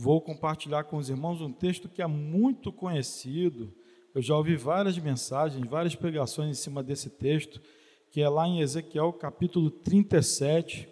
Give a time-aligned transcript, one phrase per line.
[0.00, 3.74] vou compartilhar com os irmãos um texto que é muito conhecido.
[4.14, 7.60] Eu já ouvi várias mensagens, várias pregações em cima desse texto,
[8.08, 10.88] que é lá em Ezequiel capítulo 37.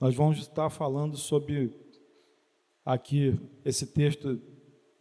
[0.00, 1.70] Nós vamos estar falando sobre
[2.82, 4.40] aqui esse texto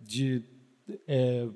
[0.01, 0.43] de
[1.07, 1.47] é,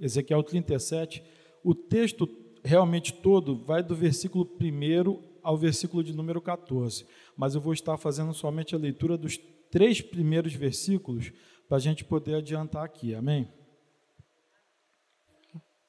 [0.00, 1.24] Ezequiel 37.
[1.64, 2.28] O texto
[2.62, 7.04] realmente todo vai do versículo 1 ao versículo de número 14,
[7.36, 9.40] mas eu vou estar fazendo somente a leitura dos
[9.76, 11.30] três primeiros versículos
[11.68, 13.46] para a gente poder adiantar aqui, amém?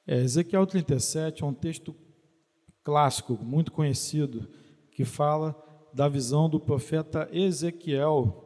[0.06, 1.96] É, Ezequiel 37 é um texto
[2.84, 4.50] clássico, muito conhecido,
[4.92, 5.56] que fala
[5.94, 8.44] da visão do profeta Ezequiel.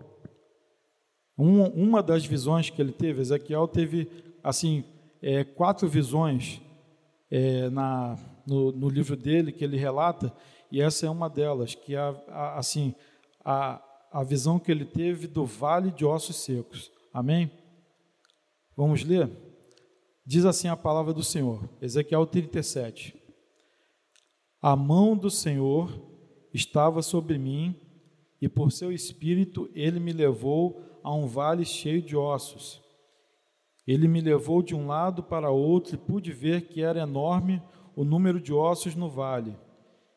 [1.36, 4.12] Um, uma das visões que ele teve, Ezequiel teve
[4.44, 4.84] assim
[5.24, 6.62] é, quatro visões
[7.32, 10.32] é, na, no, no, livro dele que ele relata,
[10.72, 12.94] e essa é uma delas, que é a, assim
[13.44, 13.82] a,
[14.12, 16.92] a visão que ele teve do vale de ossos secos.
[17.14, 17.50] Amém?
[18.76, 19.32] Vamos ler?
[20.26, 23.16] Diz assim a palavra do Senhor, Ezequiel 37.
[24.62, 25.90] A mão do Senhor
[26.54, 27.76] estava sobre mim,
[28.42, 32.82] e por seu espírito ele me levou a um vale cheio de ossos.
[33.88, 37.62] Ele me levou de um lado para outro e pude ver que era enorme
[37.96, 39.56] o número de ossos no vale,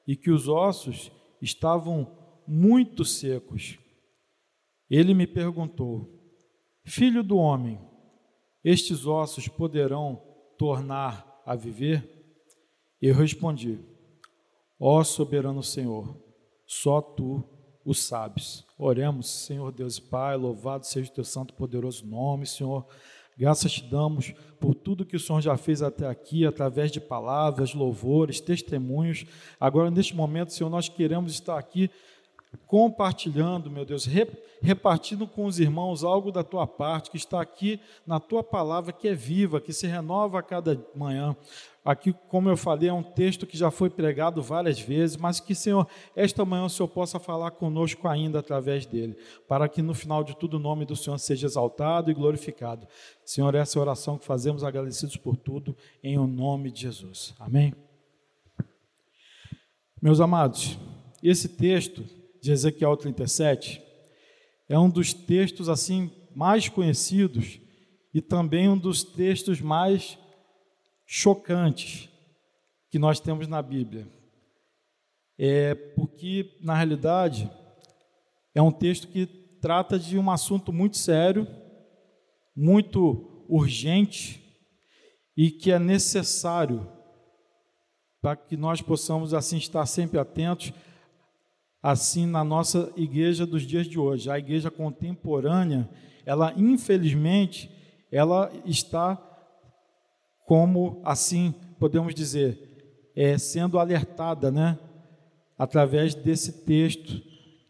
[0.06, 2.10] e que os ossos estavam
[2.46, 3.78] muito secos.
[4.90, 6.08] Ele me perguntou:
[6.84, 7.80] Filho do homem,
[8.62, 10.22] estes ossos poderão
[10.58, 12.08] tornar a viver?
[13.00, 13.78] Eu respondi:
[14.78, 16.16] Ó soberano Senhor,
[16.66, 17.42] só tu
[17.84, 18.64] o sabes.
[18.78, 22.86] Oremos, Senhor Deus e Pai, louvado seja o teu santo poderoso nome, Senhor.
[23.36, 27.74] Graças te damos por tudo que o Senhor já fez até aqui, através de palavras,
[27.74, 29.26] louvores, testemunhos.
[29.58, 31.90] Agora, neste momento, Senhor, nós queremos estar aqui
[32.66, 34.08] compartilhando, meu Deus,
[34.60, 39.08] repartindo com os irmãos algo da tua parte, que está aqui na tua palavra, que
[39.08, 41.36] é viva, que se renova a cada manhã.
[41.84, 45.54] Aqui, como eu falei, é um texto que já foi pregado várias vezes, mas que,
[45.54, 45.86] Senhor,
[46.16, 50.34] esta manhã o Senhor possa falar conosco ainda através dele, para que no final de
[50.34, 52.86] tudo o nome do Senhor seja exaltado e glorificado.
[53.22, 57.34] Senhor, essa é a oração que fazemos agradecidos por tudo, em o nome de Jesus.
[57.38, 57.74] Amém?
[60.00, 60.78] Meus amados,
[61.22, 62.04] esse texto
[62.44, 63.82] de Ezequiel 37
[64.68, 67.58] é um dos textos assim mais conhecidos
[68.12, 70.18] e também um dos textos mais
[71.06, 72.10] chocantes
[72.90, 74.06] que nós temos na Bíblia.
[75.38, 77.50] É porque na realidade
[78.54, 79.24] é um texto que
[79.62, 81.48] trata de um assunto muito sério,
[82.54, 84.38] muito urgente
[85.34, 86.86] e que é necessário
[88.20, 90.74] para que nós possamos assim estar sempre atentos
[91.84, 94.30] assim na nossa igreja dos dias de hoje.
[94.30, 95.86] A igreja contemporânea,
[96.24, 97.70] ela infelizmente,
[98.10, 99.22] ela está
[100.46, 104.78] como assim podemos dizer, é, sendo alertada, né,
[105.58, 107.20] através desse texto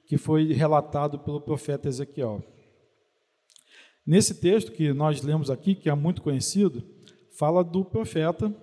[0.06, 2.40] que foi relatado pelo profeta Ezequiel.
[4.06, 6.84] Nesse texto que nós lemos aqui, que é muito conhecido,
[7.36, 8.54] fala do profeta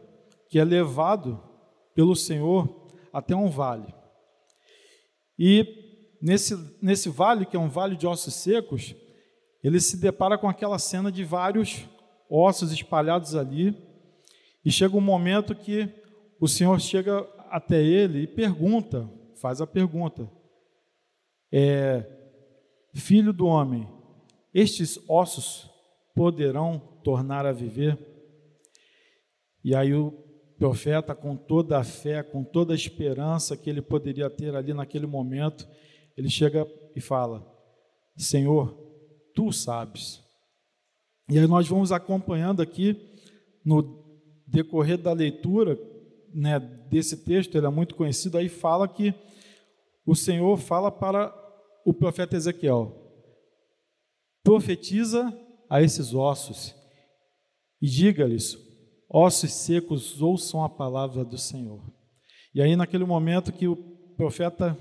[0.50, 1.44] que é levado
[1.94, 4.00] pelo Senhor até um vale.
[5.44, 5.66] E
[6.22, 8.96] nesse, nesse vale, que é um vale de ossos secos,
[9.63, 11.84] ele se depara com aquela cena de vários
[12.29, 13.75] ossos espalhados ali.
[14.63, 15.90] E chega um momento que
[16.40, 19.09] o Senhor chega até ele e pergunta,
[19.41, 20.29] faz a pergunta:
[21.52, 22.06] é,
[22.94, 23.90] Filho do homem,
[24.53, 25.72] estes ossos
[26.13, 27.97] poderão tornar a viver?
[29.63, 30.13] E aí o
[30.61, 35.07] profeta, com toda a fé, com toda a esperança que ele poderia ter ali naquele
[35.07, 35.67] momento,
[36.16, 37.44] ele chega e fala:
[38.16, 38.72] Senhor,
[39.33, 40.22] tu sabes.
[41.27, 42.95] E aí nós vamos acompanhando aqui
[43.66, 44.05] no
[44.45, 45.79] decorrer da leitura
[46.31, 46.59] né,
[46.91, 49.16] desse texto, ele é muito conhecido, aí fala que
[50.05, 51.33] o Senhor fala para
[51.83, 52.95] o profeta Ezequiel:
[54.43, 55.35] profetiza
[55.67, 56.75] a esses ossos
[57.81, 58.71] e diga-lhes:
[59.13, 61.81] ossos secos ouçam a palavra do Senhor.
[62.55, 63.75] E aí, naquele momento que o
[64.16, 64.78] profeta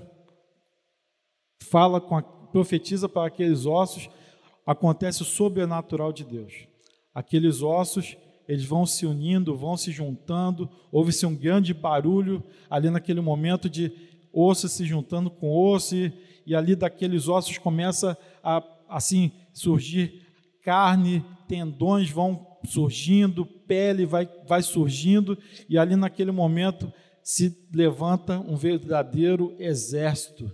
[1.69, 4.09] fala, com profetiza para aqueles ossos,
[4.65, 6.67] acontece o sobrenatural de Deus.
[7.13, 8.15] Aqueles ossos,
[8.47, 13.91] eles vão se unindo, vão se juntando, houve-se um grande barulho ali naquele momento de
[14.33, 16.13] osso se juntando com osso, e,
[16.45, 20.25] e ali daqueles ossos começa a, assim, surgir
[20.63, 25.37] carne, tendões vão surgindo, pele vai, vai surgindo,
[25.69, 26.91] e ali naquele momento
[27.23, 30.51] se levanta um verdadeiro exército,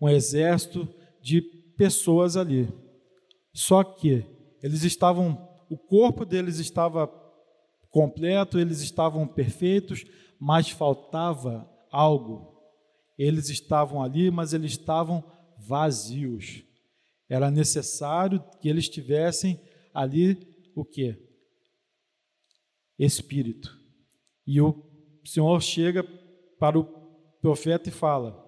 [0.00, 0.88] um exército
[1.22, 1.40] de
[1.76, 2.68] pessoas ali.
[3.52, 4.24] Só que
[4.62, 7.08] Eles estavam, o corpo deles estava
[7.90, 10.04] completo, eles estavam perfeitos,
[10.40, 12.52] mas faltava algo.
[13.16, 15.22] Eles estavam ali, mas eles estavam
[15.58, 16.64] vazios.
[17.28, 19.60] Era necessário que eles tivessem
[19.94, 20.36] ali
[20.74, 21.16] o que?
[22.98, 23.78] Espírito.
[24.46, 24.82] E o
[25.24, 26.02] Senhor chega
[26.58, 26.84] para o
[27.40, 28.44] profeta e fala: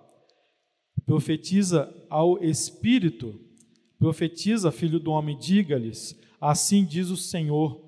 [1.04, 3.40] profetiza ao Espírito,
[3.98, 7.84] profetiza, filho do homem, diga-lhes: assim diz o Senhor,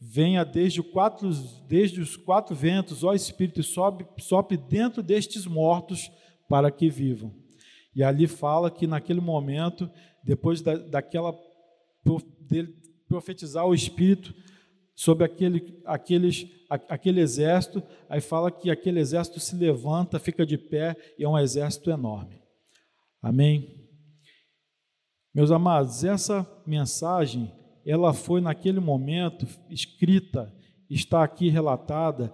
[0.00, 1.30] venha desde, quatro,
[1.68, 6.10] desde os quatro ventos, ó Espírito, sobe, sopre dentro destes mortos
[6.48, 7.34] para que vivam.
[7.94, 9.90] E ali fala que naquele momento,
[10.24, 11.34] depois da, daquela
[12.40, 12.74] dele
[13.08, 14.34] profetizar o Espírito
[15.00, 20.94] sobre aquele, aqueles, aquele exército, aí fala que aquele exército se levanta, fica de pé
[21.18, 22.38] e é um exército enorme.
[23.22, 23.88] Amém?
[25.34, 27.50] Meus amados, essa mensagem,
[27.82, 30.54] ela foi naquele momento escrita,
[30.90, 32.30] está aqui relatada,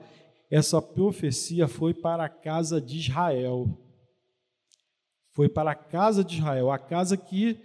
[0.51, 3.79] essa profecia foi para a casa de Israel.
[5.31, 7.61] Foi para a casa de Israel, a casa que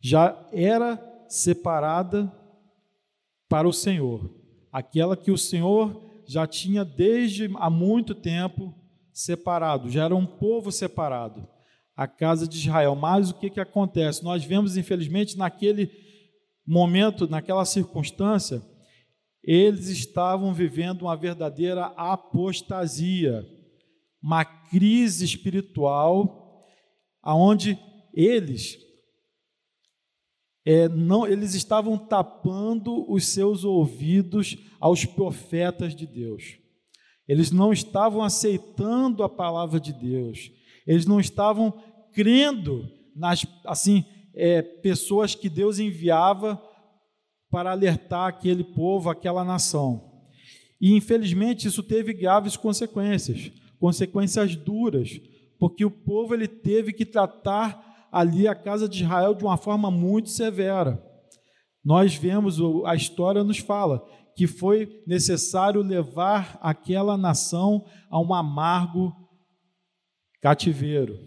[0.00, 0.98] já era
[1.28, 2.32] separada
[3.52, 4.34] para o Senhor,
[4.72, 8.74] aquela que o Senhor já tinha desde há muito tempo
[9.12, 11.46] separado, já era um povo separado,
[11.94, 12.94] a casa de Israel.
[12.94, 14.24] Mas o que, que acontece?
[14.24, 15.90] Nós vemos, infelizmente, naquele
[16.66, 18.62] momento, naquela circunstância,
[19.44, 23.46] eles estavam vivendo uma verdadeira apostasia,
[24.22, 26.64] uma crise espiritual,
[27.20, 27.78] aonde
[28.14, 28.78] eles
[30.64, 36.58] é, não, eles estavam tapando os seus ouvidos aos profetas de Deus.
[37.26, 40.50] Eles não estavam aceitando a palavra de Deus.
[40.86, 41.72] Eles não estavam
[42.12, 44.04] crendo nas assim
[44.34, 46.62] é, pessoas que Deus enviava
[47.50, 50.10] para alertar aquele povo, aquela nação.
[50.80, 55.20] E infelizmente isso teve graves consequências, consequências duras,
[55.58, 59.90] porque o povo ele teve que tratar ali a casa de Israel de uma forma
[59.90, 61.02] muito severa.
[61.82, 64.06] Nós vemos, a história nos fala,
[64.36, 69.12] que foi necessário levar aquela nação a um amargo
[70.40, 71.18] cativeiro.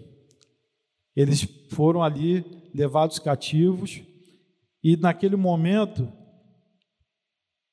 [1.16, 2.44] Eles foram ali
[2.74, 4.02] levados cativos
[4.84, 6.12] e naquele momento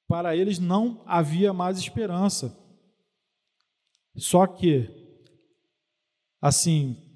[0.08, 2.56] para eles não havia mais esperança.
[4.16, 4.88] Só que
[6.40, 7.11] assim,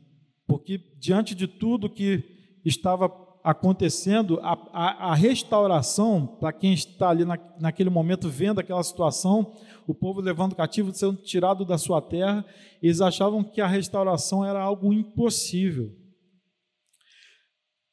[0.46, 2.22] porque diante de tudo que
[2.64, 3.10] estava
[3.46, 9.54] acontecendo, a, a, a restauração, para quem está ali na, naquele momento vendo aquela situação,
[9.87, 12.44] o povo levando cativo, sendo tirado da sua terra,
[12.82, 15.94] eles achavam que a restauração era algo impossível.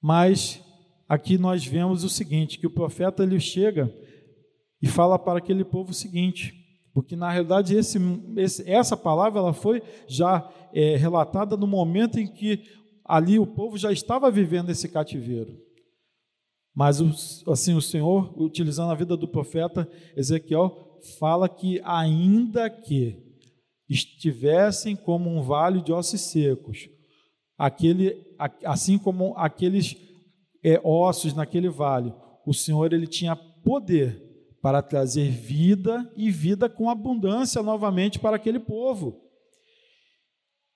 [0.02, 0.60] Mas
[1.08, 3.94] aqui nós vemos o seguinte, que o profeta ele chega
[4.82, 6.63] e fala para aquele povo o seguinte,
[6.94, 7.98] porque na realidade esse,
[8.38, 12.64] esse, essa palavra ela foi já é, relatada no momento em que
[13.04, 15.58] ali o povo já estava vivendo esse cativeiro.
[16.76, 17.00] Mas
[17.48, 23.22] assim o Senhor, utilizando a vida do profeta Ezequiel, fala que ainda que
[23.90, 26.90] estivessem como um vale de ossos secos,
[27.58, 28.16] aquele,
[28.66, 29.96] assim como aqueles
[30.64, 32.14] é, ossos naquele vale,
[32.46, 34.23] o Senhor ele tinha poder
[34.64, 39.22] para trazer vida e vida com abundância novamente para aquele povo.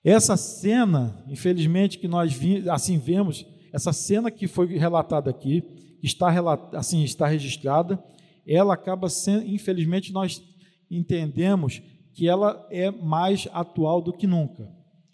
[0.04, 5.64] Essa cena, infelizmente, que nós vi, assim vemos, essa cena que foi relatada aqui,
[6.02, 6.28] está
[6.74, 7.98] assim está registrada,
[8.46, 10.42] ela acaba sendo, infelizmente, nós
[10.90, 11.80] entendemos
[12.12, 14.68] que ela é mais atual do que nunca.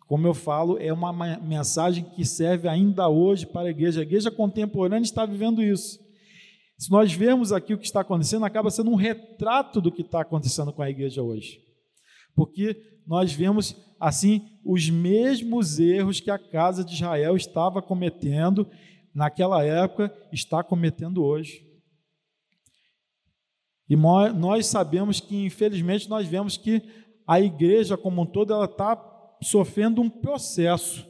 [0.08, 4.00] Como eu falo, é uma mensagem que serve ainda hoje para a igreja.
[4.00, 6.03] A igreja contemporânea está vivendo isso.
[6.78, 10.20] Se nós vemos aqui o que está acontecendo, acaba sendo um retrato do que está
[10.20, 11.60] acontecendo com a igreja hoje.
[12.34, 12.76] Porque
[13.06, 18.68] nós vemos, assim, os mesmos erros que a casa de Israel estava cometendo
[19.14, 21.64] naquela época, está cometendo hoje.
[23.88, 26.82] E nós sabemos que, infelizmente, nós vemos que
[27.26, 28.98] a igreja como um todo ela está
[29.42, 31.06] sofrendo um processo,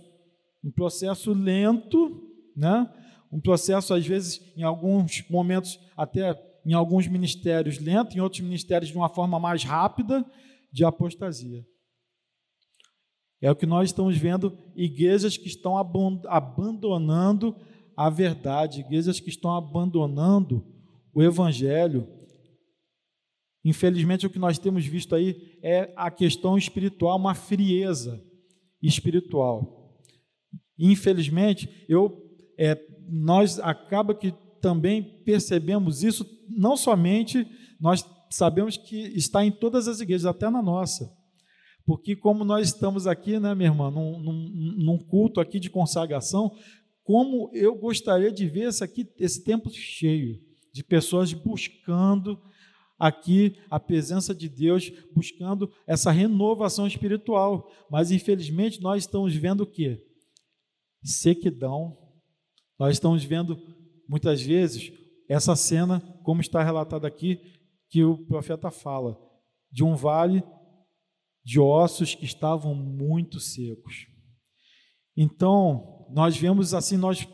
[0.62, 2.88] um processo lento, né?
[3.34, 8.92] Um processo, às vezes, em alguns momentos, até em alguns ministérios lento, em outros ministérios
[8.92, 10.24] de uma forma mais rápida,
[10.72, 11.66] de apostasia.
[13.42, 15.76] É o que nós estamos vendo, igrejas que estão
[16.28, 17.56] abandonando
[17.96, 20.64] a verdade, igrejas que estão abandonando
[21.12, 22.06] o evangelho.
[23.64, 28.24] Infelizmente, o que nós temos visto aí é a questão espiritual, uma frieza
[28.80, 29.98] espiritual.
[30.78, 32.23] Infelizmente, eu
[32.58, 37.46] é, nós acaba que também percebemos isso, não somente
[37.80, 41.12] nós sabemos que está em todas as igrejas, até na nossa.
[41.86, 46.50] Porque como nós estamos aqui, né, minha irmã, num, num, num culto aqui de consagração,
[47.02, 50.40] como eu gostaria de ver esse, aqui, esse tempo cheio
[50.72, 52.40] de pessoas buscando
[52.98, 57.70] aqui a presença de Deus, buscando essa renovação espiritual.
[57.90, 60.02] Mas infelizmente nós estamos vendo o quê?
[61.02, 61.98] Sequidão.
[62.78, 63.56] Nós estamos vendo
[64.08, 64.92] muitas vezes
[65.28, 67.40] essa cena, como está relatado aqui,
[67.88, 69.16] que o profeta fala,
[69.70, 70.42] de um vale
[71.44, 74.06] de ossos que estavam muito secos.
[75.16, 77.26] Então, nós vemos assim, nós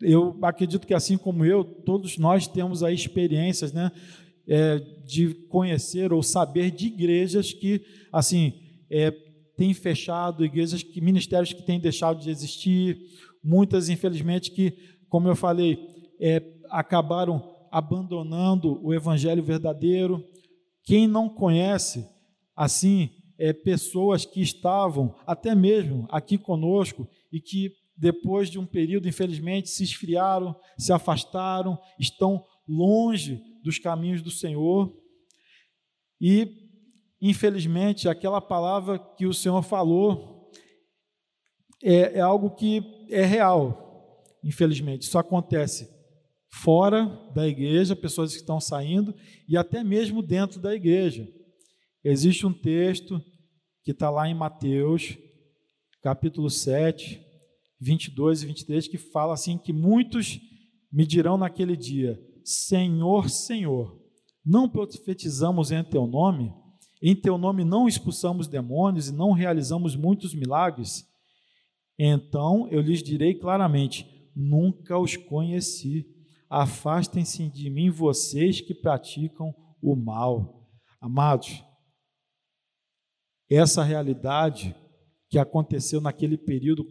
[0.00, 3.90] eu acredito que assim como eu, todos nós temos aí experiências, né,
[4.48, 8.54] é, de conhecer ou saber de igrejas que assim
[8.90, 9.10] é,
[9.56, 12.98] têm fechado, igrejas que ministérios que têm deixado de existir,
[13.42, 14.72] muitas infelizmente que,
[15.08, 15.78] como eu falei,
[16.20, 20.24] é, acabaram abandonando o evangelho verdadeiro.
[20.84, 22.06] Quem não conhece,
[22.56, 29.08] assim, é, pessoas que estavam até mesmo aqui conosco e que depois de um período,
[29.08, 34.90] infelizmente, se esfriaram, se afastaram, estão longe dos caminhos do Senhor.
[36.20, 36.48] E,
[37.20, 40.29] infelizmente, aquela palavra que o Senhor falou
[41.82, 45.02] é, é algo que é real, infelizmente.
[45.02, 45.88] Isso acontece
[46.50, 49.14] fora da igreja, pessoas que estão saindo,
[49.48, 51.28] e até mesmo dentro da igreja.
[52.02, 53.22] Existe um texto
[53.82, 55.16] que está lá em Mateus,
[56.02, 57.20] capítulo 7,
[57.80, 60.40] 22 e 23, que fala assim: que muitos
[60.92, 63.98] me dirão naquele dia: Senhor, Senhor,
[64.44, 66.52] não profetizamos em teu nome?
[67.02, 71.09] Em teu nome não expulsamos demônios e não realizamos muitos milagres?
[72.02, 76.06] Então eu lhes direi claramente: nunca os conheci.
[76.48, 80.66] Afastem-se de mim, vocês que praticam o mal.
[80.98, 81.62] Amados,
[83.48, 84.74] essa realidade
[85.28, 86.84] que aconteceu naquele período,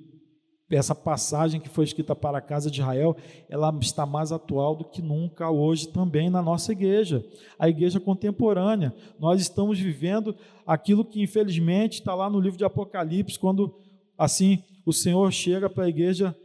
[0.69, 3.17] essa passagem que foi escrita para a casa de Israel,
[3.49, 7.25] ela está mais atual do que nunca hoje também na nossa igreja,
[7.57, 8.95] a igreja contemporânea.
[9.19, 10.35] Nós estamos vivendo
[10.65, 13.75] aquilo que infelizmente está lá no livro de Apocalipse, quando
[14.17, 16.35] assim o Senhor chega para a igreja,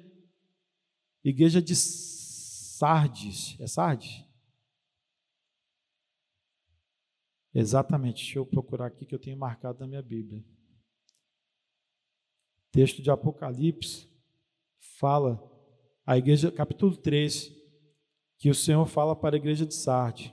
[1.25, 4.23] igreja de Sardes, é Sardes?
[7.55, 10.45] Exatamente, deixa eu procurar aqui que eu tenho marcado na minha Bíblia.
[12.71, 14.09] Texto de Apocalipse
[14.99, 15.43] fala,
[16.05, 17.51] a igreja, capítulo 3,
[18.37, 20.33] que o Senhor fala para a igreja de Sardes.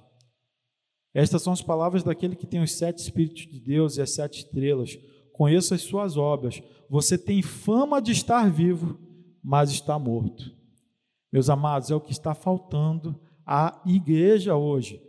[1.14, 4.40] Estas são as palavras daquele que tem os sete Espíritos de Deus e as sete
[4.40, 4.98] estrelas.
[5.32, 6.62] Conheça as suas obras.
[6.92, 9.00] Você tem fama de estar vivo,
[9.42, 10.52] mas está morto.
[11.32, 13.18] Meus amados, é o que está faltando
[13.48, 15.02] à igreja hoje.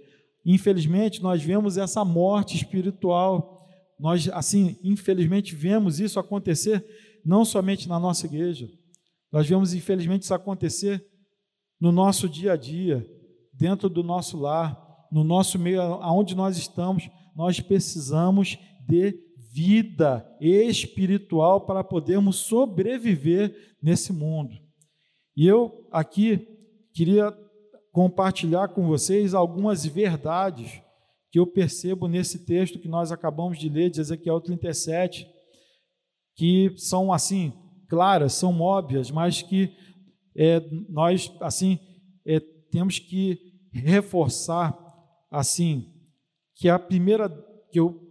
[0.47, 3.67] Infelizmente, nós vemos essa morte espiritual.
[3.99, 6.87] Nós, assim, infelizmente, vemos isso acontecer
[7.25, 8.71] não somente na nossa igreja.
[9.33, 11.05] Nós vemos, infelizmente, isso acontecer
[11.81, 13.05] no nosso dia a dia,
[13.53, 17.11] dentro do nosso lar, no nosso meio, aonde nós estamos.
[17.35, 24.57] Nós precisamos de vida espiritual para podermos sobreviver nesse mundo.
[25.37, 26.49] E eu aqui
[26.95, 27.37] queria
[27.93, 30.81] compartilhar com vocês algumas verdades
[31.31, 35.27] que eu percebo nesse texto que nós acabamos de ler, de Ezequiel 37,
[36.35, 37.53] que são assim,
[37.89, 39.75] claras, são óbvias, mas que
[40.35, 41.79] é, nós assim
[42.27, 42.41] é,
[42.71, 43.39] temos que
[43.71, 44.79] reforçar
[45.31, 45.93] assim
[46.55, 47.29] que a primeira
[47.71, 48.02] que eu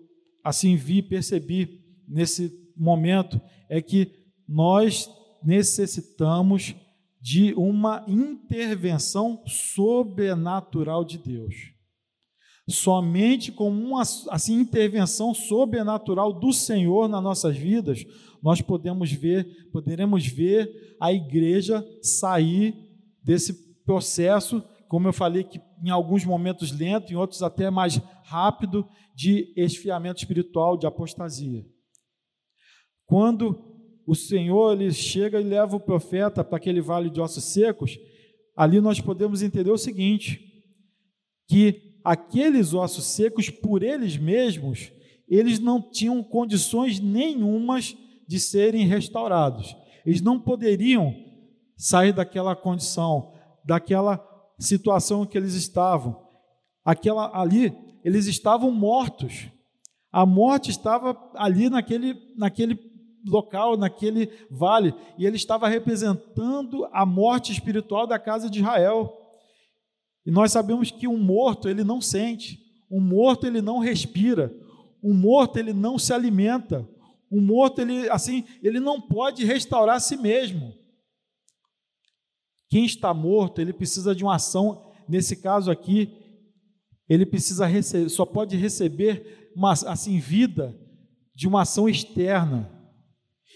[0.44, 4.12] assim vi, percebi nesse momento é que
[4.48, 5.10] nós
[5.44, 6.76] necessitamos
[7.22, 11.56] de uma intervenção sobrenatural de Deus.
[12.68, 18.04] Somente com uma assim, intervenção sobrenatural do Senhor nas nossas vidas,
[18.42, 22.76] nós podemos ver, poderemos ver a igreja sair
[23.24, 27.96] desse processo, como eu falei que em alguns momentos lento, em outros até mais
[28.26, 31.66] rápido, de esfriamento espiritual, de apostasia.
[33.06, 33.58] Quando
[34.06, 37.98] o Senhor ele chega e leva o profeta para aquele vale de ossos secos,
[38.54, 40.42] ali nós podemos entender o seguinte:
[41.48, 44.92] que aqueles ossos secos, por eles mesmos,
[45.26, 47.96] eles não tinham condições nenhumas
[48.28, 49.74] de serem restaurados.
[50.06, 51.16] Eles não poderiam
[51.78, 53.32] sair daquela condição,
[53.64, 54.31] daquela
[54.62, 56.22] situação que eles estavam.
[56.86, 59.50] Aquela ali, eles estavam mortos.
[60.12, 62.78] A morte estava ali naquele, naquele
[63.26, 69.12] local, naquele vale, e ele estava representando a morte espiritual da casa de Israel.
[70.26, 74.54] E nós sabemos que um morto, ele não sente, um morto, ele não respira,
[75.04, 76.88] um morto, ele não se alimenta,
[77.32, 80.74] um morto, ele assim, ele não pode restaurar a si mesmo.
[82.72, 86.10] Quem está morto, ele precisa de uma ação, nesse caso aqui,
[87.10, 90.74] ele precisa receber, só pode receber uma assim vida
[91.36, 92.72] de uma ação externa.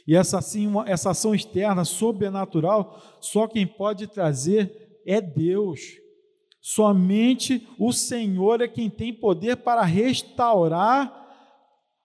[0.05, 5.79] E essa, assim, uma, essa ação externa, sobrenatural, só quem pode trazer é Deus.
[6.61, 11.25] Somente o Senhor é quem tem poder para restaurar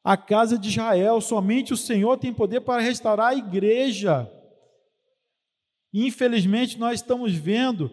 [0.05, 1.21] a casa de Israel.
[1.21, 4.31] Somente o Senhor tem poder para restaurar a igreja.
[5.93, 7.91] Infelizmente, nós estamos vendo,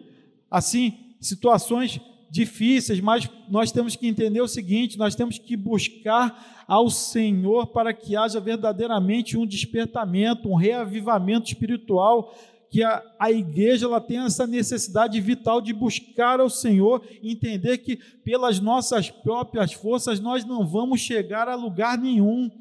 [0.49, 1.99] assim, situações
[2.29, 7.93] difíceis, mas nós temos que entender o seguinte: nós temos que buscar ao Senhor para
[7.93, 12.35] que haja verdadeiramente um despertamento, um reavivamento espiritual,
[12.69, 17.95] que a, a igreja ela tem essa necessidade vital de buscar ao Senhor, entender que
[18.23, 22.51] pelas nossas próprias forças nós não vamos chegar a lugar nenhum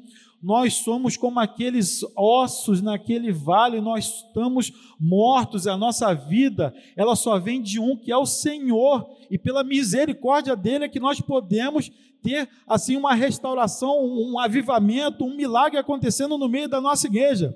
[0.41, 7.39] nós somos como aqueles ossos naquele vale, nós estamos mortos, a nossa vida, ela só
[7.39, 11.91] vem de um que é o Senhor, e pela misericórdia dele é que nós podemos
[12.21, 17.55] ter assim uma restauração, um avivamento, um milagre acontecendo no meio da nossa igreja.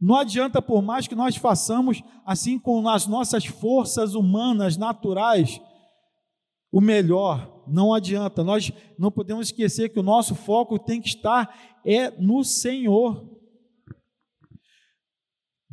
[0.00, 5.60] Não adianta por mais que nós façamos assim com as nossas forças humanas naturais,
[6.76, 8.44] o melhor, não adianta.
[8.44, 13.34] Nós não podemos esquecer que o nosso foco tem que estar é no Senhor.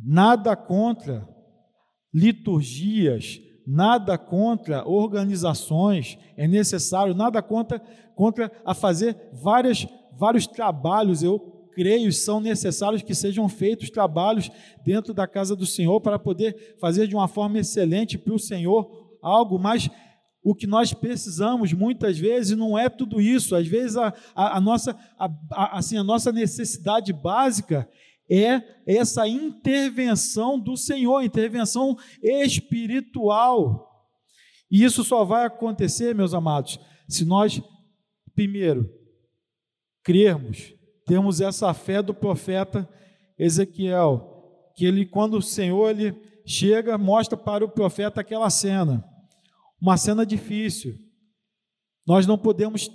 [0.02, 1.28] Nada contra
[2.10, 7.80] liturgias, nada contra organizações, é necessário, nada contra,
[8.16, 9.86] contra a fazer várias,
[10.18, 11.38] vários trabalhos, eu
[11.74, 14.50] creio, são necessários que sejam feitos trabalhos
[14.82, 19.18] dentro da casa do Senhor para poder fazer de uma forma excelente para o Senhor
[19.20, 19.90] algo, mas
[20.44, 23.56] o que nós precisamos muitas vezes não é tudo isso.
[23.56, 27.88] Às vezes a, a, a nossa, a, assim, a nossa necessidade básica
[28.30, 33.90] é essa intervenção do Senhor, intervenção espiritual.
[34.70, 37.62] E isso só vai acontecer, meus amados, se nós,
[38.34, 38.90] primeiro,
[40.02, 40.74] crermos,
[41.06, 42.86] temos essa fé do profeta
[43.38, 44.30] Ezequiel,
[44.76, 46.14] que ele, quando o Senhor ele
[46.46, 49.13] chega, mostra para o profeta aquela cena
[49.80, 50.94] uma cena difícil.
[52.06, 52.90] Nós não podemos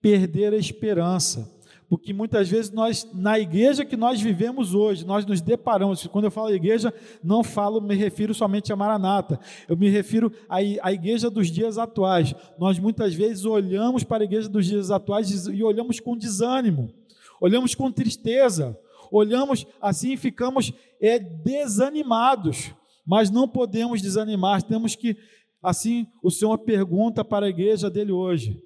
[0.00, 1.52] perder a esperança,
[1.88, 6.30] porque muitas vezes nós, na igreja que nós vivemos hoje, nós nos deparamos, quando eu
[6.30, 11.30] falo igreja, não falo, me refiro somente a Maranata, eu me refiro à, à igreja
[11.30, 12.34] dos dias atuais.
[12.58, 16.92] Nós muitas vezes olhamos para a igreja dos dias atuais e olhamos com desânimo,
[17.40, 18.76] olhamos com tristeza,
[19.10, 22.72] olhamos assim e ficamos é, desanimados,
[23.06, 25.16] mas não podemos desanimar, temos que
[25.66, 28.62] Assim, o Senhor pergunta para a igreja dele hoje: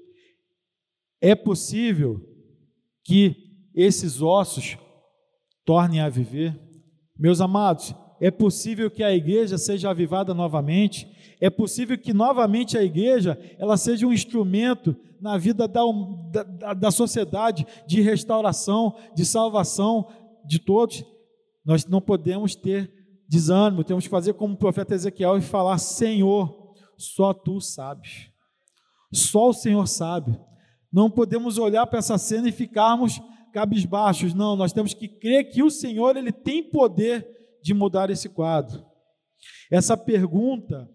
[1.18, 2.20] é possível
[3.02, 3.34] que
[3.74, 4.76] esses ossos
[5.64, 6.60] tornem a viver?
[7.18, 11.08] Meus amados, é possível que a igreja seja avivada novamente?
[11.40, 15.80] É possível que novamente a igreja ela seja um instrumento na vida da,
[16.30, 20.06] da, da sociedade de restauração, de salvação
[20.44, 21.02] de todos?
[21.64, 22.92] Nós não podemos ter
[23.26, 26.59] desânimo, temos que fazer como o profeta Ezequiel e falar: Senhor,
[27.00, 28.30] só tu sabes.
[29.10, 30.38] Só o Senhor sabe.
[30.92, 33.20] Não podemos olhar para essa cena e ficarmos
[33.52, 34.34] cabisbaixos.
[34.34, 37.26] Não, nós temos que crer que o Senhor ele tem poder
[37.62, 38.84] de mudar esse quadro.
[39.70, 40.88] Essa pergunta,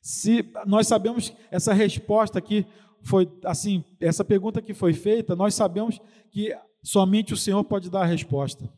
[0.00, 2.66] se nós sabemos essa resposta que
[3.02, 8.02] foi assim, essa pergunta que foi feita, nós sabemos que somente o Senhor pode dar
[8.02, 8.72] a resposta.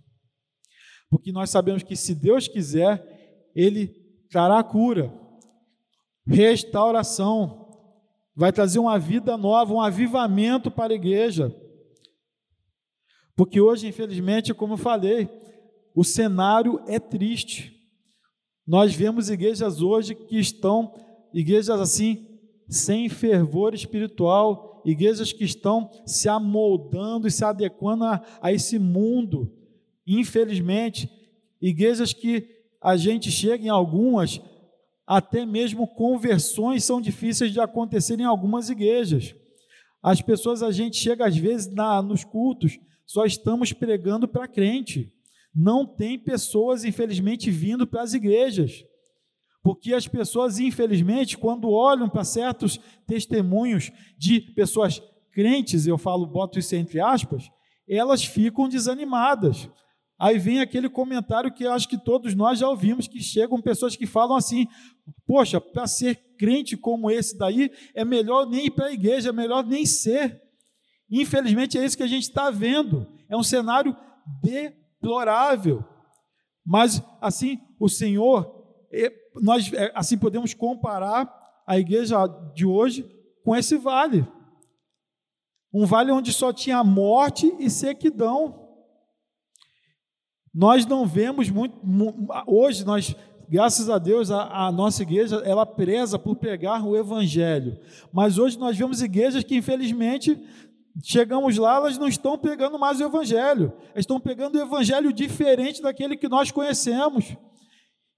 [1.09, 3.89] Porque nós sabemos que se Deus quiser, ele
[4.29, 5.28] trará a cura
[6.29, 7.67] restauração,
[8.37, 11.55] vai trazer uma vida nova, um avivamento para a igreja.
[13.35, 15.29] Porque hoje, infelizmente, como eu falei,
[15.95, 17.75] o cenário é triste.
[18.67, 20.95] Nós vemos igrejas hoje que estão,
[21.33, 22.27] igrejas assim,
[22.69, 29.51] sem fervor espiritual, igrejas que estão se amoldando e se adequando a, a esse mundo.
[30.07, 31.11] Infelizmente,
[31.61, 32.47] igrejas que
[32.81, 34.41] a gente chega em algumas,
[35.09, 39.35] até mesmo conversões são difíceis de acontecer em algumas igrejas.
[40.03, 45.11] As pessoas, a gente chega às vezes na, nos cultos, só estamos pregando para crente.
[45.55, 48.85] Não tem pessoas, infelizmente, vindo para as igrejas.
[49.63, 56.59] Porque as pessoas, infelizmente, quando olham para certos testemunhos de pessoas crentes, eu falo, boto
[56.59, 57.51] isso entre aspas,
[57.89, 59.71] elas ficam desanimadas.
[60.19, 64.07] Aí vem aquele comentário que acho que todos nós já ouvimos, que chegam pessoas que
[64.07, 64.67] falam assim:
[65.25, 69.33] poxa, para ser crente como esse daí, é melhor nem ir para a igreja, é
[69.33, 70.43] melhor nem ser.
[71.09, 73.07] Infelizmente é isso que a gente está vendo.
[73.29, 73.97] É um cenário
[74.43, 75.85] deplorável.
[76.67, 81.33] Mas assim, o Senhor, é, nós é, assim podemos comparar
[81.67, 83.09] a igreja de hoje
[83.45, 84.27] com esse vale.
[85.73, 88.68] Um vale onde só tinha morte e sequidão.
[90.59, 91.77] Nós não vemos muito,
[92.45, 93.15] hoje nós,
[93.49, 97.79] graças a Deus, a, a, nossa igreja, ela preza por pregar o evangelho.
[98.13, 100.37] Mas hoje nós vemos igrejas que infelizmente
[101.01, 103.73] chegamos lá, elas não estão pegando mais o evangelho.
[103.91, 107.37] Elas estão pegando o evangelho diferente daquele que nós conhecemos.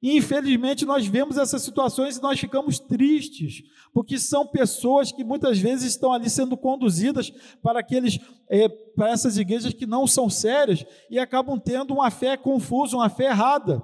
[0.03, 5.59] E infelizmente nós vemos essas situações e nós ficamos tristes, porque são pessoas que muitas
[5.59, 7.31] vezes estão ali sendo conduzidas
[7.63, 12.37] para aqueles, é, para essas igrejas que não são sérias e acabam tendo uma fé
[12.37, 13.83] confusa, uma fé errada,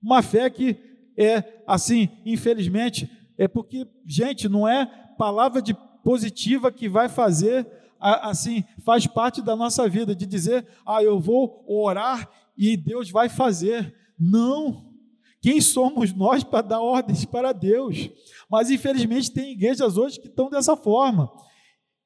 [0.00, 0.76] uma fé que
[1.18, 4.86] é assim, infelizmente, é porque gente não é
[5.18, 7.66] palavra de positiva que vai fazer
[8.00, 13.28] assim faz parte da nossa vida de dizer, ah, eu vou orar e Deus vai
[13.28, 13.94] fazer.
[14.18, 14.89] Não.
[15.40, 18.10] Quem somos nós para dar ordens para Deus?
[18.50, 21.30] Mas infelizmente tem igrejas hoje que estão dessa forma.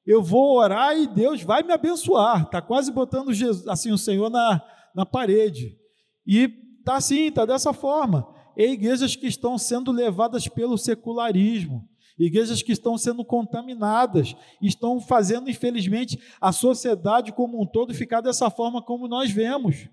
[0.05, 2.43] Eu vou orar e Deus vai me abençoar.
[2.43, 4.61] Está quase botando Jesus, assim o Senhor na,
[4.93, 5.77] na parede.
[6.25, 8.25] E está assim, está dessa forma.
[8.55, 15.49] E igrejas que estão sendo levadas pelo secularismo, igrejas que estão sendo contaminadas, estão fazendo,
[15.49, 19.89] infelizmente, a sociedade como um todo ficar dessa forma como nós vemos.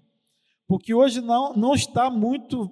[0.68, 2.70] Porque hoje não, não está muito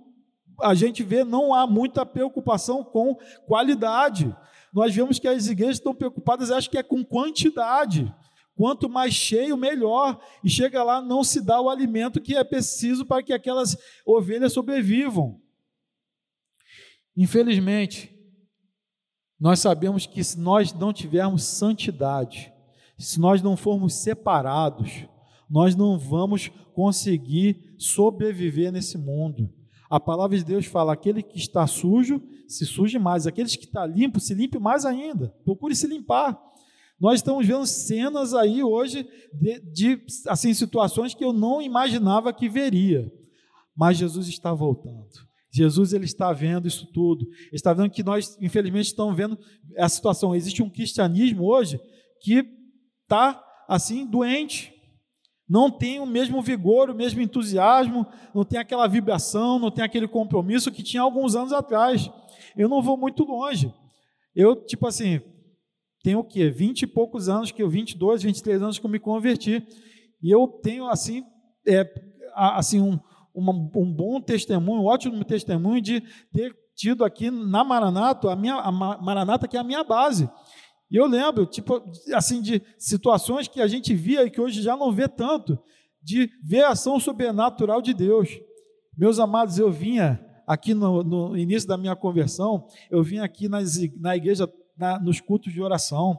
[0.62, 4.34] a gente vê não há muita preocupação com qualidade.
[4.72, 8.12] Nós vemos que as igrejas estão preocupadas, acho que é com quantidade.
[8.54, 10.20] Quanto mais cheio, melhor.
[10.44, 14.52] E chega lá, não se dá o alimento que é preciso para que aquelas ovelhas
[14.52, 15.40] sobrevivam.
[17.16, 18.14] Infelizmente,
[19.38, 22.52] nós sabemos que se nós não tivermos santidade,
[22.98, 25.06] se nós não formos separados,
[25.48, 29.52] nós não vamos conseguir sobreviver nesse mundo.
[29.90, 33.26] A palavra de Deus fala: aquele que está sujo, se suje mais.
[33.26, 35.34] Aqueles que está limpo, se limpe mais ainda.
[35.44, 36.40] Procure se limpar.
[36.98, 42.48] Nós estamos vendo cenas aí hoje de, de assim situações que eu não imaginava que
[42.48, 43.10] veria.
[43.76, 45.08] Mas Jesus está voltando.
[45.52, 47.26] Jesus ele está vendo isso tudo.
[47.26, 49.36] Ele está vendo que nós, infelizmente, estamos vendo
[49.76, 50.36] a situação.
[50.36, 51.80] Existe um cristianismo hoje
[52.20, 52.44] que
[53.02, 54.72] está assim doente
[55.50, 60.06] não tem o mesmo vigor, o mesmo entusiasmo, não tem aquela vibração, não tem aquele
[60.06, 62.08] compromisso que tinha alguns anos atrás.
[62.56, 63.74] Eu não vou muito longe.
[64.32, 65.20] Eu, tipo assim,
[66.04, 66.48] tenho o quê?
[66.48, 69.66] 20 e poucos anos, que eu 22, 23 anos que eu me converti.
[70.22, 71.24] E eu tenho, assim,
[71.66, 71.84] é,
[72.36, 72.96] assim um,
[73.34, 76.00] uma, um bom testemunho, um ótimo testemunho de
[76.32, 80.30] ter tido aqui na Maranata, a minha a Maranata que é a minha base.
[80.90, 84.76] E eu lembro, tipo, assim, de situações que a gente via e que hoje já
[84.76, 85.58] não vê tanto,
[86.02, 88.28] de ver a ação sobrenatural de Deus.
[88.96, 93.78] Meus amados, eu vinha aqui no, no início da minha conversão, eu vinha aqui nas,
[93.98, 96.18] na igreja, na, nos cultos de oração.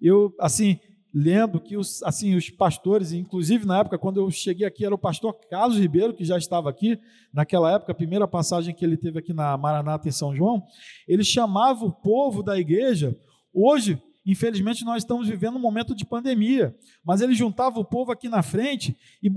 [0.00, 0.80] Eu, assim,
[1.12, 4.98] lembro que os, assim, os pastores, inclusive na época, quando eu cheguei aqui, era o
[4.98, 6.98] pastor Carlos Ribeiro, que já estava aqui,
[7.30, 10.62] naquela época, a primeira passagem que ele teve aqui na Maranata, em São João,
[11.06, 13.14] ele chamava o povo da igreja
[13.52, 18.28] Hoje, infelizmente, nós estamos vivendo um momento de pandemia, mas ele juntava o povo aqui
[18.28, 19.30] na frente e,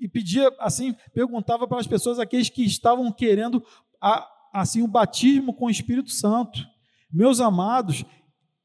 [0.00, 3.62] e, pedia, assim, perguntava para as pessoas, aqueles que estavam querendo,
[4.00, 6.58] a, assim, o batismo com o Espírito Santo.
[7.12, 8.04] Meus amados,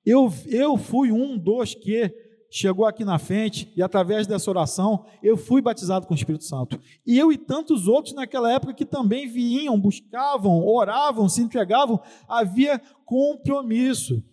[0.06, 2.12] eu, eu fui um dos que
[2.50, 6.80] chegou aqui na frente e através dessa oração eu fui batizado com o Espírito Santo.
[7.06, 12.82] E eu e tantos outros naquela época que também vinham, buscavam, oravam, se entregavam, havia
[13.06, 14.24] compromisso.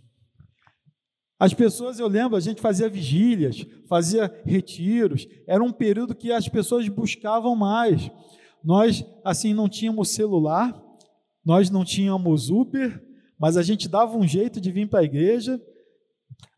[1.38, 6.48] As pessoas, eu lembro, a gente fazia vigílias, fazia retiros, era um período que as
[6.48, 8.10] pessoas buscavam mais.
[8.64, 10.74] Nós, assim, não tínhamos celular,
[11.44, 13.02] nós não tínhamos Uber,
[13.38, 15.60] mas a gente dava um jeito de vir para a igreja.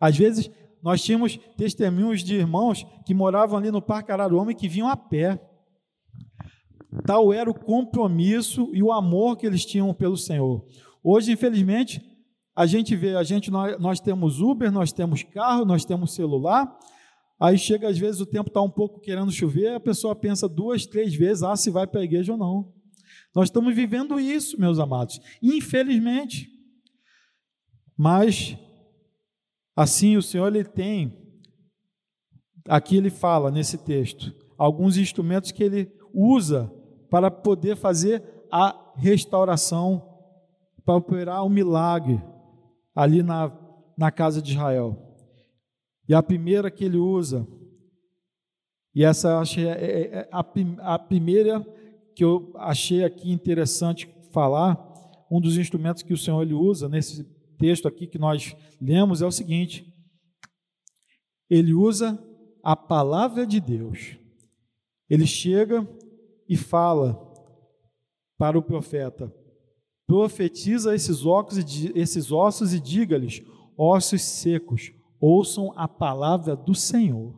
[0.01, 0.49] Às vezes,
[0.81, 4.97] nós tínhamos testemunhos de irmãos que moravam ali no Parque Araruama e que vinham a
[4.97, 5.41] pé.
[7.05, 10.64] Tal era o compromisso e o amor que eles tinham pelo Senhor.
[11.03, 12.01] Hoje, infelizmente,
[12.59, 16.77] a gente vê, a gente nós, nós temos Uber, nós temos carro, nós temos celular.
[17.38, 20.85] Aí chega às vezes o tempo está um pouco querendo chover, a pessoa pensa duas,
[20.85, 22.73] três vezes, ah, se vai para a igreja ou não.
[23.33, 26.49] Nós estamos vivendo isso, meus amados, infelizmente.
[27.97, 28.59] Mas
[29.77, 31.16] assim o Senhor ele tem,
[32.68, 36.68] aqui ele fala nesse texto, alguns instrumentos que ele usa
[37.09, 40.03] para poder fazer a restauração,
[40.85, 42.21] para operar um milagre
[42.99, 43.57] ali na,
[43.97, 45.15] na casa de Israel.
[46.09, 47.47] E a primeira que ele usa,
[48.93, 50.45] e essa é, é, é a,
[50.95, 51.65] a primeira
[52.17, 54.77] que eu achei aqui interessante falar,
[55.31, 57.23] um dos instrumentos que o Senhor ele usa nesse
[57.57, 59.87] texto aqui que nós lemos é o seguinte:
[61.49, 62.19] ele usa
[62.65, 64.19] a palavra de Deus.
[65.09, 65.89] Ele chega
[66.49, 67.17] e fala
[68.37, 69.33] para o profeta:
[70.09, 73.42] profetiza esses ossos e, esses ossos e diga-lhes,
[73.77, 74.90] ossos secos,
[75.21, 77.35] ouçam a palavra do Senhor.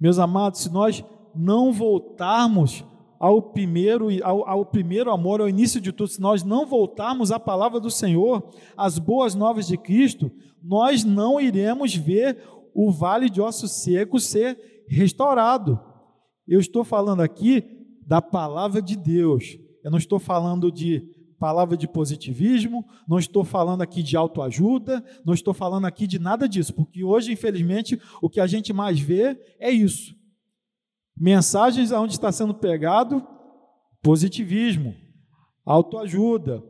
[0.00, 2.84] Meus amados, se nós não voltarmos
[3.20, 7.38] ao primeiro, ao, ao, primeiro amor, ao início de tudo, se nós não voltarmos à
[7.38, 8.42] palavra do Senhor,
[8.76, 12.42] às boas novas de Cristo, nós não iremos ver
[12.74, 15.78] o vale de ossos secos ser restaurado.
[16.48, 17.62] Eu estou falando aqui
[18.04, 19.56] da palavra de Deus.
[19.84, 25.32] Eu não estou falando de palavra de positivismo, não estou falando aqui de autoajuda, não
[25.32, 29.38] estou falando aqui de nada disso, porque hoje, infelizmente, o que a gente mais vê
[29.58, 30.14] é isso.
[31.16, 33.26] Mensagens onde está sendo pegado
[34.02, 34.94] positivismo,
[35.64, 36.62] autoajuda,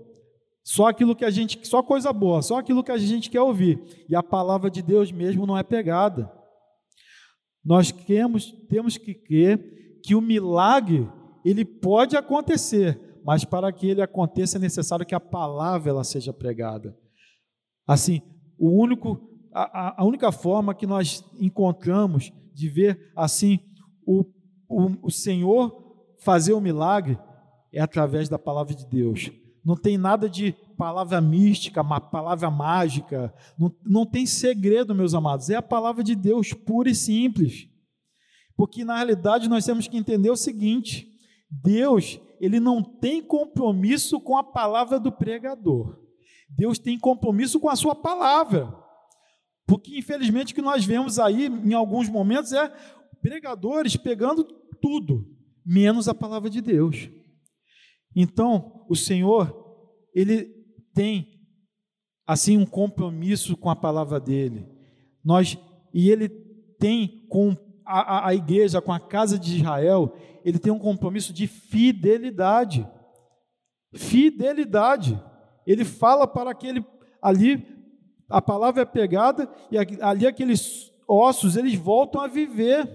[0.65, 3.81] só aquilo que a gente, só coisa boa, só aquilo que a gente quer ouvir.
[4.09, 6.31] E a palavra de Deus mesmo não é pegada.
[7.65, 11.09] Nós temos, temos que crer que o milagre
[11.45, 16.33] ele pode acontecer, mas para que ele aconteça é necessário que a palavra ela seja
[16.33, 16.97] pregada.
[17.87, 18.23] Assim,
[18.59, 19.21] o único,
[19.53, 23.59] a, a única forma que nós encontramos de ver assim
[24.07, 24.25] o,
[24.67, 27.19] o, o Senhor fazer o milagre
[27.71, 29.31] é através da palavra de Deus.
[29.63, 35.51] Não tem nada de palavra mística, uma palavra mágica, não, não tem segredo, meus amados,
[35.51, 37.69] é a palavra de Deus pura e simples.
[38.57, 41.07] Porque na realidade nós temos que entender o seguinte:
[41.51, 45.99] Deus, ele não tem compromisso com a palavra do pregador.
[46.49, 48.75] Deus tem compromisso com a sua palavra.
[49.67, 52.73] Porque infelizmente o que nós vemos aí em alguns momentos é
[53.21, 54.45] pregadores pegando
[54.81, 55.27] tudo,
[55.65, 57.11] menos a palavra de Deus.
[58.17, 59.55] Então, o Senhor,
[60.15, 60.47] ele
[60.95, 61.39] tem
[62.27, 64.67] assim um compromisso com a palavra dele.
[65.25, 65.59] Nós
[65.93, 66.29] e ele
[66.79, 67.57] tem com
[67.89, 72.87] a, a, a igreja, com a casa de Israel, ele tem um compromisso de fidelidade.
[73.95, 75.19] Fidelidade.
[75.67, 76.85] Ele fala para aquele
[77.21, 77.67] ali,
[78.29, 82.87] a palavra é pegada e ali aqueles ossos eles voltam a viver.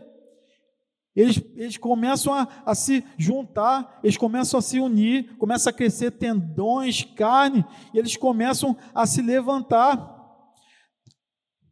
[1.16, 6.12] Eles, eles começam a, a, se juntar, eles começam a se unir, começam a crescer
[6.12, 10.12] tendões, carne, e eles começam a se levantar.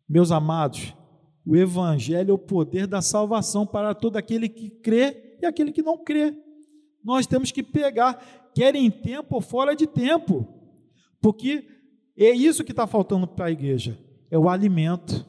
[0.07, 0.93] Meus amados,
[1.45, 5.81] o Evangelho é o poder da salvação para todo aquele que crê e aquele que
[5.81, 6.35] não crê.
[7.03, 10.47] Nós temos que pegar, quer em tempo ou fora de tempo,
[11.19, 11.67] porque
[12.17, 13.97] é isso que está faltando para a igreja:
[14.29, 15.25] é o alimento.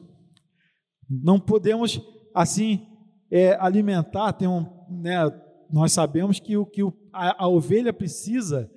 [1.09, 1.99] Não podemos,
[2.33, 2.87] assim,
[3.29, 5.19] é, alimentar, tem um, né,
[5.71, 8.71] nós sabemos que o que o, a, a ovelha precisa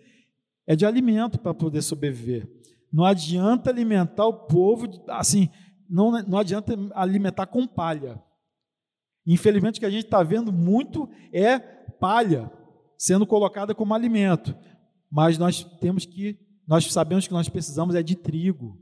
[0.67, 2.49] é de alimento para poder sobreviver.
[2.91, 5.51] Não adianta alimentar o povo, assim,
[5.89, 8.23] não, não adianta alimentar com palha.
[9.27, 12.51] Infelizmente, o que a gente está vendo muito é palha
[12.97, 14.55] sendo colocada como alimento.
[15.11, 18.79] Mas nós temos que, nós sabemos que nós precisamos é de trigo.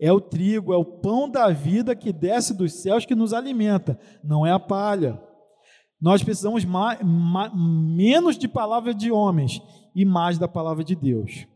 [0.00, 3.98] É o trigo, é o pão da vida que desce dos céus que nos alimenta,
[4.22, 5.20] não é a palha.
[6.00, 9.60] Nós precisamos mais, mais, menos de palavra de homens
[9.96, 11.48] e mais da palavra de Deus.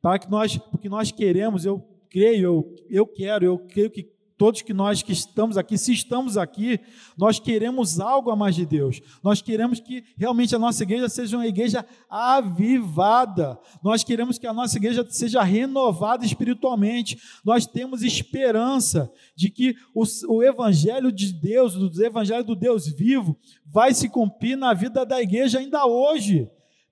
[0.00, 4.62] Para que nós, porque nós queremos, eu creio, eu, eu quero, eu creio que todos
[4.62, 6.78] que nós que estamos aqui, se estamos aqui,
[7.16, 9.00] nós queremos algo a mais de Deus.
[9.22, 13.58] Nós queremos que realmente a nossa igreja seja uma igreja avivada.
[13.82, 17.20] Nós queremos que a nossa igreja seja renovada espiritualmente.
[17.44, 23.36] Nós temos esperança de que o, o evangelho de Deus, o evangelho do Deus vivo,
[23.66, 26.48] vai se cumprir na vida da igreja ainda hoje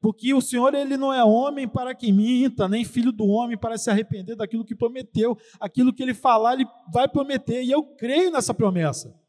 [0.07, 3.77] porque o Senhor ele não é homem para que minta, nem filho do homem para
[3.77, 5.37] se arrepender daquilo que prometeu.
[5.59, 9.21] Aquilo que ele falar, ele vai prometer, e eu creio nessa promessa.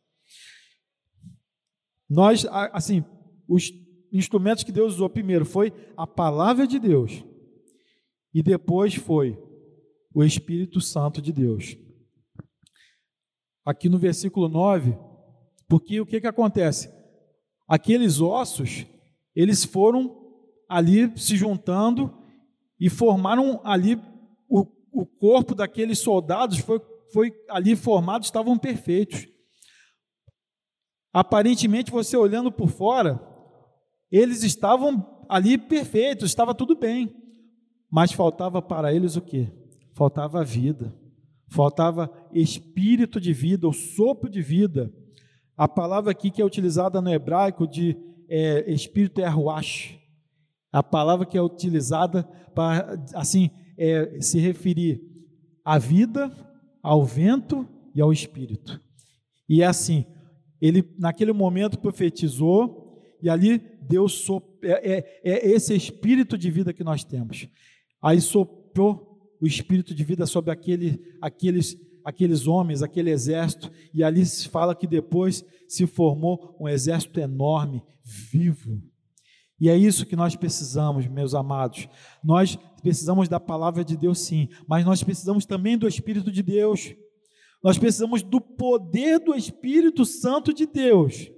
[2.07, 3.03] Nós, assim,
[3.47, 3.73] os
[4.11, 7.25] instrumentos que Deus usou primeiro foi a palavra de Deus,
[8.31, 9.35] e depois foi
[10.13, 11.75] o Espírito Santo de Deus.
[13.65, 14.95] Aqui no versículo 9,
[15.67, 16.87] porque o que, que acontece?
[17.67, 18.85] Aqueles ossos,
[19.35, 20.26] eles foram
[20.67, 22.13] ali se juntando
[22.79, 23.99] e formaram ali
[24.49, 29.27] o, o corpo daqueles soldados foi, foi ali formado, estavam perfeitos.
[31.13, 33.19] Aparentemente, você olhando por fora,
[34.11, 37.13] eles estavam ali perfeitos, estava tudo bem.
[37.89, 39.51] Mas faltava para eles o que?
[39.93, 40.93] Faltava vida,
[41.47, 44.93] faltava espírito de vida, o sopro de vida.
[45.55, 47.97] A palavra aqui que é utilizada no hebraico de
[48.29, 49.99] é, espírito é ruach.
[50.77, 55.01] A palavra que é utilizada para assim é, se referir
[55.65, 56.31] à vida,
[56.83, 58.79] ao vento e ao espírito.
[59.49, 60.05] E é assim,
[60.61, 66.71] ele naquele momento profetizou e ali Deus soprou, é, é, é esse espírito de vida
[66.71, 67.47] que nós temos.
[67.99, 74.23] Aí soprou o espírito de vida sobre aquele, aqueles, aqueles homens, aquele exército, e ali
[74.27, 78.79] se fala que depois se formou um exército enorme, vivo.
[79.59, 81.87] E é isso que nós precisamos, meus amados.
[82.23, 86.93] Nós precisamos da palavra de Deus, sim, mas nós precisamos também do Espírito de Deus.
[87.63, 91.29] Nós precisamos do poder do Espírito Santo de Deus.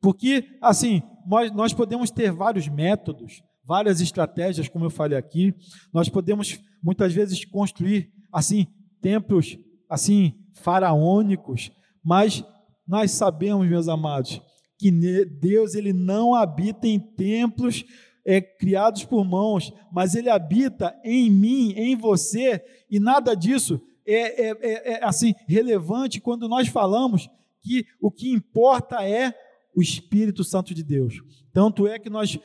[0.00, 5.54] Porque, assim, nós, nós podemos ter vários métodos, várias estratégias, como eu falei aqui.
[5.92, 8.66] Nós podemos, muitas vezes, construir, assim,
[9.02, 9.58] templos,
[9.88, 11.70] assim, faraônicos,
[12.02, 12.44] mas
[12.86, 14.40] nós sabemos, meus amados,
[14.80, 14.90] que
[15.26, 17.84] Deus ele não habita em templos
[18.24, 24.48] é, criados por mãos, mas ele habita em mim, em você, e nada disso é,
[24.48, 27.28] é, é, é assim relevante quando nós falamos
[27.60, 29.34] que o que importa é
[29.76, 31.20] o Espírito Santo de Deus.
[31.52, 32.38] Tanto é que nós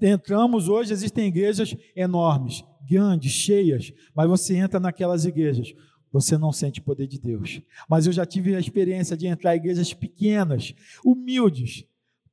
[0.00, 5.74] entramos hoje, existem igrejas enormes, grandes, cheias, mas você entra naquelas igrejas,
[6.12, 7.60] você não sente o poder de Deus.
[7.88, 11.84] Mas eu já tive a experiência de entrar em igrejas pequenas, humildes.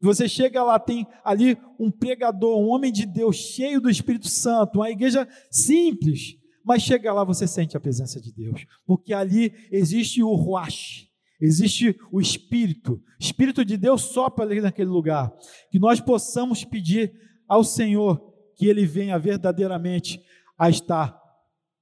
[0.01, 4.79] Você chega lá, tem ali um pregador, um homem de Deus cheio do Espírito Santo,
[4.79, 10.21] uma igreja simples, mas chega lá você sente a presença de Deus, porque ali existe
[10.21, 11.09] o Ruach,
[11.41, 15.33] existe o Espírito, Espírito de Deus sopra ali naquele lugar,
[15.71, 17.13] que nós possamos pedir
[17.47, 20.21] ao Senhor que Ele venha verdadeiramente
[20.57, 21.24] a estar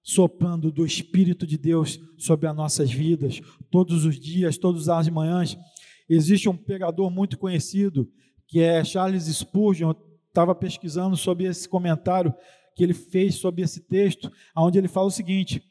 [0.04, 3.40] soprando do Espírito de Deus sobre as nossas vidas,
[3.72, 5.58] todos os dias, todas as manhãs.
[6.10, 8.12] Existe um pregador muito conhecido,
[8.46, 9.94] que é Charles Spurgeon,
[10.28, 12.34] estava pesquisando sobre esse comentário
[12.76, 15.64] que ele fez sobre esse texto, onde ele fala o seguinte: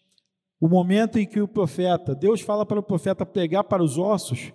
[0.61, 4.53] o momento em que o profeta, Deus fala para o profeta pegar para os ossos,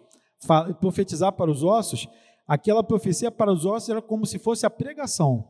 [0.80, 2.08] profetizar para os ossos,
[2.48, 5.48] aquela profecia para os ossos era como se fosse a pregação,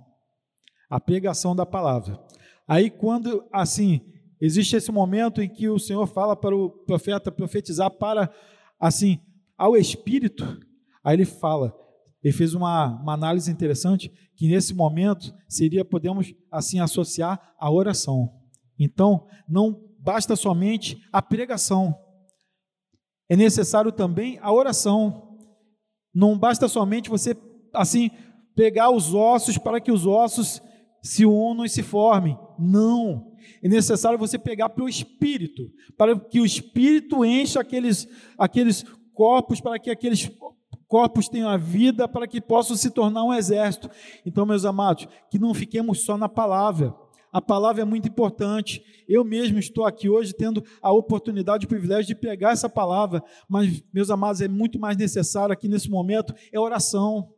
[0.89, 2.19] a pregação da palavra.
[2.67, 4.01] Aí, quando assim,
[4.39, 8.31] existe esse momento em que o Senhor fala para o profeta profetizar para,
[8.79, 9.19] assim,
[9.57, 10.59] ao Espírito,
[11.03, 11.75] aí ele fala,
[12.23, 18.31] ele fez uma, uma análise interessante, que nesse momento seria, podemos assim associar a oração.
[18.79, 21.95] Então, não basta somente a pregação,
[23.29, 25.37] é necessário também a oração.
[26.13, 27.35] Não basta somente você,
[27.73, 28.09] assim,
[28.55, 30.61] pegar os ossos para que os ossos
[31.03, 32.37] se unam e se formem.
[32.57, 33.26] Não.
[33.61, 38.07] É necessário você pegar para o Espírito, para que o Espírito encha aqueles,
[38.37, 40.29] aqueles corpos, para que aqueles
[40.87, 43.89] corpos tenham a vida, para que possam se tornar um exército.
[44.25, 46.95] Então, meus amados, que não fiquemos só na palavra.
[47.31, 48.81] A palavra é muito importante.
[49.07, 53.83] Eu mesmo estou aqui hoje tendo a oportunidade, o privilégio de pregar essa palavra, mas,
[53.93, 57.29] meus amados, é muito mais necessário aqui nesse momento é oração.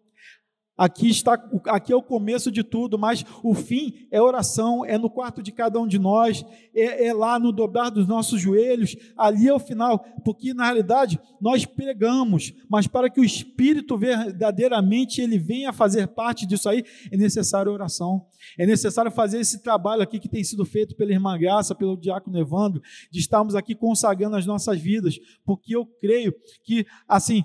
[0.79, 1.33] Aqui está,
[1.65, 5.51] aqui é o começo de tudo, mas o fim é oração, é no quarto de
[5.51, 9.59] cada um de nós, é, é, lá no dobrar dos nossos joelhos, ali é o
[9.59, 16.07] final, porque na realidade nós pregamos, mas para que o Espírito verdadeiramente ele venha fazer
[16.07, 18.25] parte disso aí, é necessário oração,
[18.57, 22.39] é necessário fazer esse trabalho aqui que tem sido feito pela irmã Graça, pelo diácono
[22.39, 27.43] Evandro, de estarmos aqui consagrando as nossas vidas, porque eu creio que assim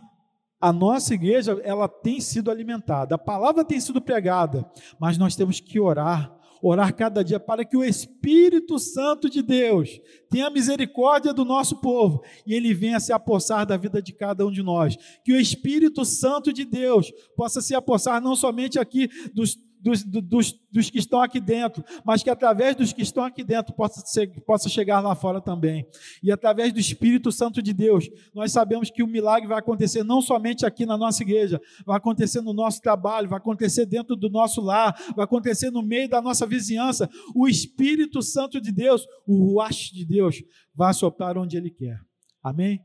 [0.65, 4.67] a nossa igreja ela tem sido alimentada, a palavra tem sido pregada,
[4.99, 10.01] mas nós temos que orar, orar cada dia para que o Espírito Santo de Deus
[10.31, 14.51] tenha misericórdia do nosso povo e ele venha se apossar da vida de cada um
[14.51, 14.97] de nós.
[15.23, 20.59] Que o Espírito Santo de Deus possa se apossar não somente aqui dos dos, dos,
[20.73, 24.29] dos, que estão aqui dentro, mas que através dos que estão aqui dentro possa, ser,
[24.47, 25.87] possa chegar lá fora também.
[26.23, 30.23] E através do Espírito Santo de Deus, nós sabemos que o milagre vai acontecer não
[30.23, 34.63] somente aqui na nossa igreja, vai acontecer no nosso trabalho, vai acontecer dentro do nosso
[34.63, 37.11] lar, vai acontecer no meio da nossa vizinhança.
[37.35, 40.43] O Espírito Santo de Deus, o Ruach de Deus,
[40.75, 42.01] vai soprar onde Ele quer.
[42.43, 42.81] Amém?